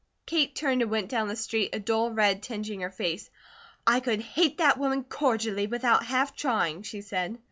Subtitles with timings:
[0.25, 3.29] Kate turned and went down the street, a dull red tingeing her face.
[3.85, 7.39] "I could hate that woman cordially without half trying," she said.